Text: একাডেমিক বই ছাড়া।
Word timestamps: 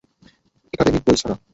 একাডেমিক 0.73 1.03
বই 1.05 1.17
ছাড়া। 1.21 1.35